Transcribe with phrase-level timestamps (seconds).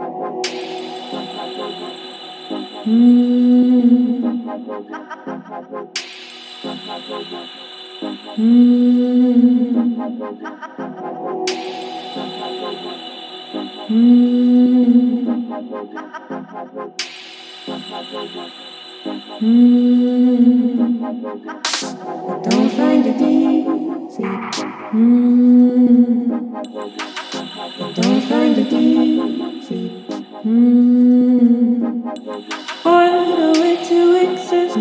[0.00, 0.04] i
[22.42, 24.22] Don't find it easy.
[24.92, 25.47] Mm.
[32.88, 34.78] harder way to exist.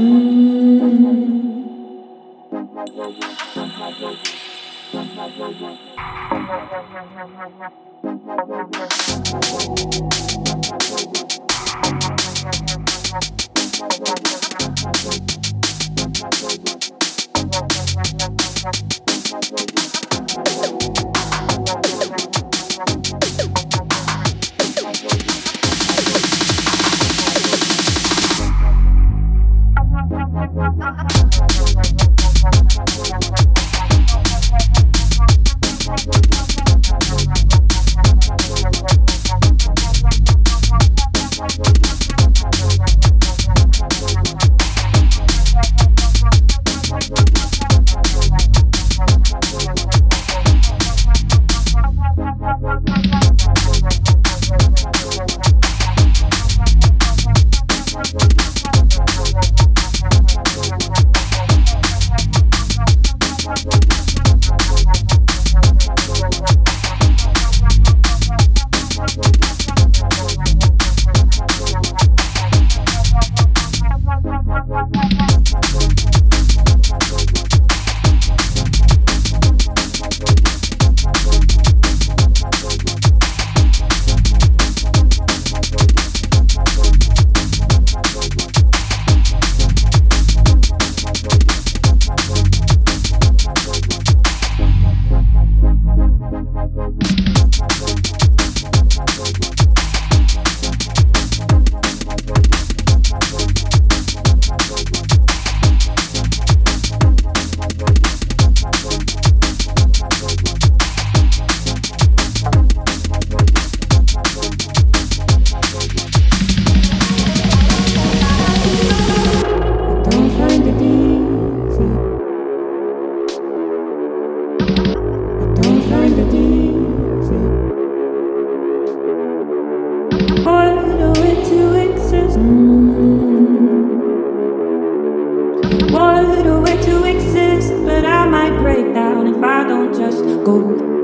[136.44, 140.97] good way to exist, but I might break down if I don't just go.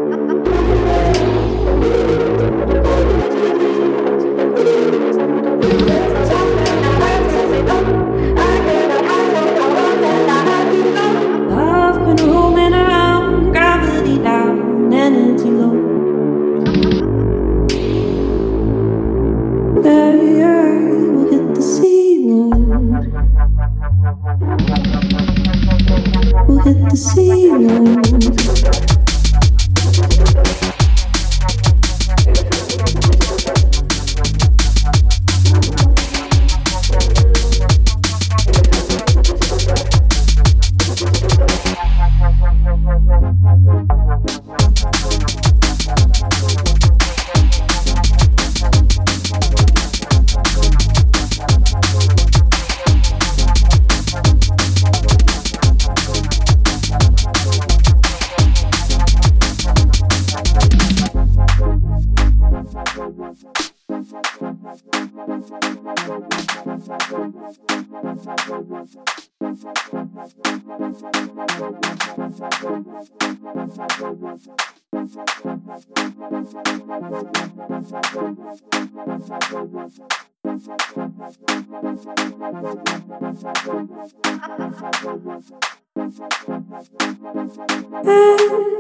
[64.46, 64.60] And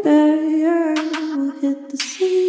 [0.07, 2.42] I will hit the sea.